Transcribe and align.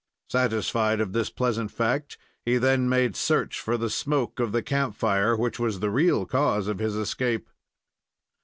Satisfied 0.31 0.99
of 0.99 1.13
this 1.13 1.29
pleasant 1.29 1.69
fact, 1.69 2.17
he 2.43 2.57
then 2.57 2.89
made 2.89 3.15
search 3.15 3.59
for 3.59 3.77
the 3.77 3.87
smoke 3.87 4.39
of 4.39 4.51
the 4.51 4.63
campfire 4.63 5.37
which 5.37 5.59
was 5.59 5.79
the 5.79 5.91
real 5.91 6.25
cause 6.25 6.67
of 6.67 6.79
his 6.79 6.95
escape. 6.95 7.47